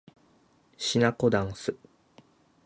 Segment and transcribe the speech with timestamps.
[0.79, 1.77] しなこだんす